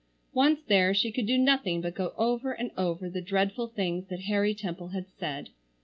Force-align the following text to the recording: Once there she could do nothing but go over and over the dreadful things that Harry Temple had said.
Once 0.33 0.59
there 0.63 0.95
she 0.95 1.11
could 1.11 1.27
do 1.27 1.37
nothing 1.37 1.79
but 1.79 1.93
go 1.93 2.11
over 2.17 2.53
and 2.53 2.71
over 2.75 3.07
the 3.07 3.21
dreadful 3.21 3.67
things 3.67 4.07
that 4.07 4.21
Harry 4.21 4.55
Temple 4.55 4.87
had 4.87 5.05
said. 5.07 5.49